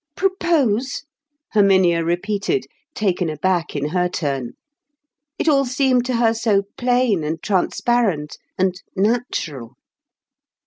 [0.15, 1.03] "Propose?"
[1.53, 2.65] Herminia repeated,
[2.95, 4.53] taken aback in her turn.
[5.37, 9.75] It all seemed to her so plain, and transparent, and natural.